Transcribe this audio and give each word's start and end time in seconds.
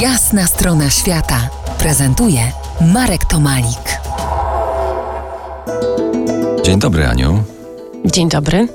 Jasna 0.00 0.46
strona 0.46 0.90
świata 0.90 1.50
prezentuje 1.78 2.40
Marek 2.80 3.24
Tomalik. 3.24 3.98
Dzień 6.64 6.78
dobry, 6.78 7.06
Aniu. 7.06 7.44
Dzień 8.04 8.28
dobry. 8.28 8.68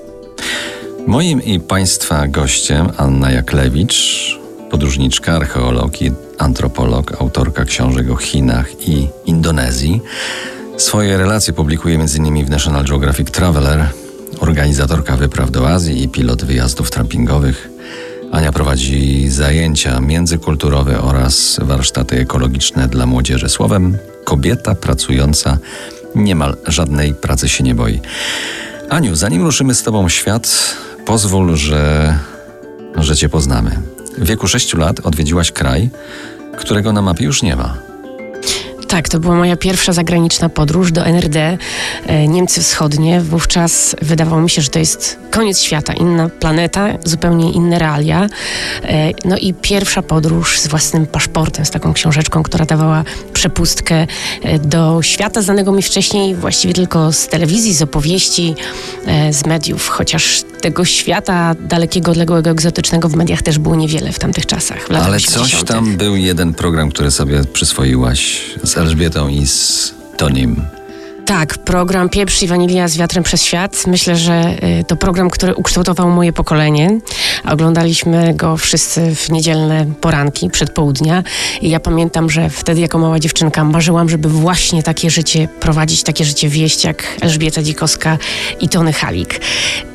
Moim 1.07 1.43
i 1.43 1.59
Państwa 1.59 2.27
gościem 2.27 2.89
Anna 2.97 3.31
Jaklewicz, 3.31 4.39
podróżniczka, 4.71 5.33
archeolog 5.33 6.01
i 6.01 6.11
antropolog, 6.37 7.21
autorka 7.21 7.65
książek 7.65 8.11
o 8.11 8.15
Chinach 8.15 8.87
i 8.87 9.07
Indonezji. 9.25 10.01
Swoje 10.77 11.17
relacje 11.17 11.53
publikuje 11.53 11.95
m.in. 11.95 12.45
w 12.45 12.49
National 12.49 12.85
Geographic 12.85 13.31
Traveler, 13.31 13.89
organizatorka 14.39 15.17
wypraw 15.17 15.51
do 15.51 15.69
Azji 15.69 16.03
i 16.03 16.09
pilot 16.09 16.43
wyjazdów 16.45 16.91
trampingowych. 16.91 17.76
Ania 18.31 18.51
prowadzi 18.51 19.29
zajęcia 19.29 20.01
międzykulturowe 20.01 21.01
oraz 21.01 21.59
warsztaty 21.61 22.19
ekologiczne 22.19 22.87
dla 22.87 23.05
młodzieży. 23.05 23.49
Słowem, 23.49 23.97
kobieta 24.23 24.75
pracująca 24.75 25.57
niemal 26.15 26.57
żadnej 26.67 27.13
pracy 27.13 27.49
się 27.49 27.63
nie 27.63 27.75
boi. 27.75 28.01
Aniu, 28.89 29.15
zanim 29.15 29.43
ruszymy 29.43 29.75
z 29.75 29.83
Tobą 29.83 30.07
w 30.07 30.11
świat, 30.11 30.75
pozwól, 31.05 31.55
że, 31.55 32.19
że 32.95 33.15
Cię 33.15 33.29
poznamy. 33.29 33.71
W 34.17 34.25
wieku 34.25 34.47
6 34.47 34.73
lat 34.73 34.99
odwiedziłaś 34.99 35.51
kraj, 35.51 35.89
którego 36.57 36.93
na 36.93 37.01
mapie 37.01 37.25
już 37.25 37.43
nie 37.43 37.55
ma. 37.55 37.86
Tak, 38.87 39.09
to 39.09 39.19
była 39.19 39.35
moja 39.35 39.57
pierwsza 39.57 39.93
zagraniczna 39.93 40.49
podróż 40.49 40.91
do 40.91 41.05
NRD, 41.05 41.57
e, 42.05 42.27
Niemcy 42.27 42.61
Wschodnie. 42.61 43.21
Wówczas 43.21 43.95
wydawało 44.01 44.41
mi 44.41 44.49
się, 44.49 44.61
że 44.61 44.69
to 44.69 44.79
jest 44.79 45.19
koniec 45.31 45.61
świata, 45.61 45.93
inna 45.93 46.29
planeta, 46.29 46.87
zupełnie 47.03 47.51
inne 47.51 47.79
realia. 47.79 48.27
E, 48.83 49.11
no 49.25 49.37
i 49.37 49.53
pierwsza 49.53 50.01
podróż 50.01 50.59
z 50.59 50.67
własnym 50.67 51.07
paszportem, 51.07 51.65
z 51.65 51.71
taką 51.71 51.93
książeczką, 51.93 52.43
która 52.43 52.65
dawała 52.65 53.03
przepustkę 53.33 54.07
e, 54.43 54.59
do 54.59 55.01
świata 55.01 55.41
znanego 55.41 55.71
mi 55.71 55.81
wcześniej 55.81 56.35
właściwie 56.35 56.73
tylko 56.73 57.13
z 57.13 57.27
telewizji, 57.27 57.73
z 57.73 57.81
opowieści, 57.81 58.55
z 59.31 59.45
mediów, 59.45 59.87
chociaż 59.87 60.43
tego 60.67 60.85
świata 60.85 61.55
dalekiego, 61.59 62.11
odległego, 62.11 62.49
egzotycznego 62.49 63.09
w 63.09 63.15
mediach 63.15 63.41
też 63.41 63.59
było 63.59 63.75
niewiele 63.75 64.11
w 64.11 64.19
tamtych 64.19 64.45
czasach. 64.45 64.87
W 64.87 64.91
Ale 64.91 65.15
80. 65.15 65.49
coś 65.49 65.63
tam 65.63 65.97
był 65.97 66.15
jeden 66.15 66.53
program, 66.53 66.89
który 66.89 67.11
sobie 67.11 67.43
przyswoiłaś 67.53 68.41
z 68.63 68.77
Elżbietą 68.77 69.27
i 69.27 69.47
z 69.47 69.93
Tonim. 70.17 70.76
Tak, 71.27 71.57
program 71.57 72.09
Pieprz 72.09 72.43
i 72.43 72.47
Wanilia 72.47 72.87
z 72.87 72.97
wiatrem 72.97 73.23
przez 73.23 73.43
świat. 73.43 73.83
Myślę, 73.87 74.15
że 74.15 74.63
y, 74.79 74.83
to 74.83 74.95
program, 74.95 75.29
który 75.29 75.55
ukształtował 75.55 76.09
moje 76.09 76.33
pokolenie. 76.33 76.99
Oglądaliśmy 77.45 78.33
go 78.33 78.57
wszyscy 78.57 79.15
w 79.15 79.29
niedzielne 79.29 79.85
poranki, 80.01 80.49
przedpołudnia. 80.49 81.23
I 81.61 81.69
ja 81.69 81.79
pamiętam, 81.79 82.29
że 82.29 82.49
wtedy 82.49 82.81
jako 82.81 82.99
mała 82.99 83.19
dziewczynka 83.19 83.63
marzyłam, 83.63 84.09
żeby 84.09 84.29
właśnie 84.29 84.83
takie 84.83 85.09
życie 85.09 85.47
prowadzić, 85.59 86.03
takie 86.03 86.25
życie 86.25 86.49
wieść 86.49 86.83
jak 86.83 87.03
Elżbieta 87.21 87.63
Dzikowska 87.63 88.17
i 88.59 88.69
Tony 88.69 88.93
Halik. 88.93 89.41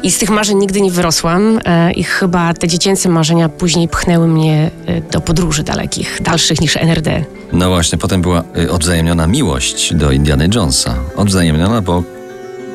I 0.03 0.11
z 0.11 0.19
tych 0.19 0.31
marzeń 0.31 0.59
nigdy 0.59 0.81
nie 0.81 0.91
wyrosłam 0.91 1.61
e, 1.65 1.93
i 1.93 2.05
chyba 2.05 2.55
te 2.55 2.69
dziecięce 2.69 3.09
marzenia 3.09 3.49
później 3.49 3.89
pchnęły 3.89 4.29
mnie 4.29 4.71
e, 4.87 5.01
do 5.01 5.21
podróży 5.21 5.63
dalekich, 5.63 6.19
dalszych 6.23 6.61
niż 6.61 6.77
NRD. 6.77 7.25
No 7.53 7.69
właśnie, 7.69 7.99
potem 7.99 8.23
była 8.23 8.45
y, 8.59 8.71
odwzajemniona 8.71 9.27
miłość 9.27 9.95
do 9.95 10.11
Indiana 10.11 10.45
Jonesa. 10.55 10.95
Odwzajemniona, 11.23 11.83
bo 11.83 12.03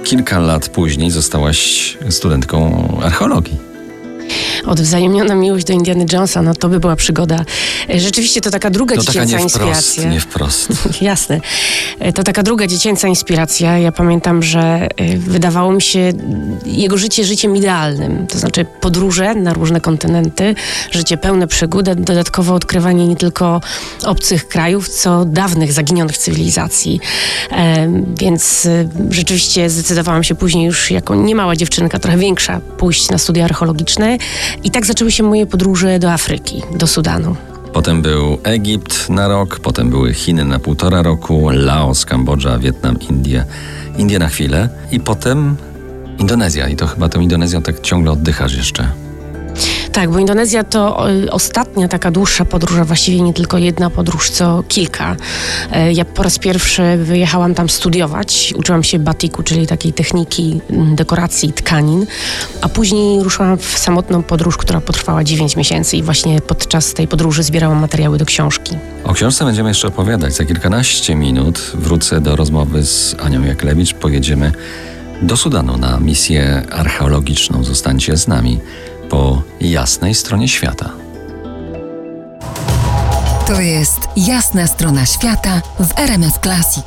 kilka 0.03 0.39
lat 0.39 0.69
później 0.69 1.11
zostałaś 1.11 1.97
studentką 2.09 2.87
archeologii 3.03 3.67
odwzajemniona 4.65 5.35
miłość 5.35 5.65
do 5.65 5.73
Indiana 5.73 6.05
Jonesa, 6.13 6.41
no 6.41 6.53
to 6.53 6.69
by 6.69 6.79
była 6.79 6.95
przygoda. 6.95 7.45
E, 7.89 7.99
rzeczywiście 7.99 8.41
to 8.41 8.51
taka 8.51 8.69
druga 8.69 8.95
to 8.95 9.01
dziecięca 9.01 9.25
taka 9.25 9.37
nie 9.37 9.43
inspiracja. 9.43 10.03
Wprost, 10.03 10.13
nie 10.13 10.19
wprost. 10.19 10.69
Jasne. 11.01 11.41
E, 11.99 12.13
to 12.13 12.23
taka 12.23 12.43
druga 12.43 12.67
dziecięca 12.67 13.07
inspiracja. 13.07 13.77
Ja 13.77 13.91
pamiętam, 13.91 14.43
że 14.43 14.59
e, 14.59 15.17
wydawało 15.17 15.71
mi 15.71 15.81
się 15.81 16.11
jego 16.65 16.97
życie 16.97 17.23
życiem 17.23 17.55
idealnym. 17.55 18.27
To 18.27 18.39
znaczy 18.39 18.65
podróże 18.81 19.35
na 19.35 19.53
różne 19.53 19.81
kontynenty, 19.81 20.55
życie 20.91 21.17
pełne 21.17 21.47
przygód, 21.47 21.85
dodatkowo 21.85 22.53
odkrywanie 22.53 23.07
nie 23.07 23.15
tylko 23.15 23.61
obcych 24.05 24.47
krajów, 24.47 24.89
co 24.89 25.25
dawnych, 25.25 25.73
zaginionych 25.73 26.17
cywilizacji. 26.17 26.99
Więc 28.19 28.67
rzeczywiście 29.09 29.69
zdecydowałam 29.69 30.23
się 30.23 30.35
później 30.35 30.65
już 30.65 30.91
jako 30.91 31.15
niemała 31.15 31.55
dziewczynka, 31.55 31.99
trochę 31.99 32.17
większa, 32.17 32.59
pójść 32.77 33.09
na 33.09 33.17
studia 33.17 33.45
archeologiczne 33.45 34.17
i 34.63 34.71
tak 34.71 34.85
zaczęły 34.85 35.11
się 35.11 35.23
moje 35.23 35.45
podróże 35.45 35.99
do 35.99 36.11
Afryki, 36.11 36.61
do 36.71 36.87
Sudanu. 36.87 37.35
Potem 37.77 38.01
był 38.01 38.37
Egipt 38.43 39.09
na 39.09 39.27
rok, 39.27 39.59
potem 39.59 39.89
były 39.89 40.13
Chiny 40.13 40.45
na 40.45 40.59
półtora 40.59 41.01
roku, 41.01 41.49
Laos, 41.49 42.05
Kambodża, 42.05 42.59
Wietnam, 42.59 42.99
Indie, 43.09 43.45
Indie 43.97 44.19
na 44.19 44.27
chwilę 44.27 44.69
i 44.91 44.99
potem 44.99 45.55
Indonezja. 46.19 46.67
I 46.67 46.75
to 46.75 46.87
chyba 46.87 47.09
tą 47.09 47.19
Indonezją 47.19 47.61
tak 47.61 47.81
ciągle 47.81 48.11
oddychasz 48.11 48.55
jeszcze. 48.55 48.91
Tak, 49.97 50.11
bo 50.11 50.19
Indonezja 50.19 50.63
to 50.63 51.05
ostatnia 51.31 51.87
taka 51.87 52.11
dłuższa 52.11 52.45
podróż, 52.45 52.77
a 52.79 52.85
właściwie 52.85 53.21
nie 53.21 53.33
tylko 53.33 53.57
jedna 53.57 53.89
podróż, 53.89 54.29
co 54.29 54.63
kilka. 54.67 55.15
E, 55.71 55.93
ja 55.93 56.05
po 56.05 56.23
raz 56.23 56.39
pierwszy 56.39 56.97
wyjechałam 56.97 57.55
tam 57.55 57.69
studiować. 57.69 58.53
Uczyłam 58.57 58.83
się 58.83 58.99
batiku, 58.99 59.43
czyli 59.43 59.67
takiej 59.67 59.93
techniki 59.93 60.61
mm, 60.69 60.95
dekoracji 60.95 61.53
tkanin, 61.53 62.05
a 62.61 62.69
później 62.69 63.23
ruszyłam 63.23 63.57
w 63.57 63.77
samotną 63.77 64.23
podróż, 64.23 64.57
która 64.57 64.81
potrwała 64.81 65.23
9 65.23 65.55
miesięcy 65.55 65.97
i 65.97 66.03
właśnie 66.03 66.41
podczas 66.41 66.93
tej 66.93 67.07
podróży 67.07 67.43
zbierałam 67.43 67.79
materiały 67.79 68.17
do 68.17 68.25
książki. 68.25 68.75
O 69.03 69.13
książce 69.13 69.45
będziemy 69.45 69.69
jeszcze 69.69 69.87
opowiadać. 69.87 70.33
Za 70.33 70.45
kilkanaście 70.45 71.15
minut 71.15 71.71
wrócę 71.73 72.21
do 72.21 72.35
rozmowy 72.35 72.85
z 72.85 73.15
Anią 73.19 73.43
Jaklewicz. 73.43 73.93
Pojedziemy 73.93 74.51
do 75.21 75.37
Sudanu 75.37 75.77
na 75.77 75.99
misję 75.99 76.63
archeologiczną. 76.71 77.63
Zostańcie 77.63 78.17
z 78.17 78.27
nami 78.27 78.59
po 79.09 79.41
jasnej 79.61 80.15
stronie 80.15 80.47
świata. 80.47 80.89
To 83.47 83.61
jest 83.61 83.99
jasna 84.17 84.67
strona 84.67 85.05
świata 85.05 85.61
w 85.79 85.99
RMS 85.99 86.39
Classic. 86.43 86.85